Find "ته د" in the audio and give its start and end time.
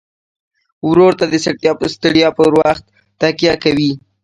1.19-1.35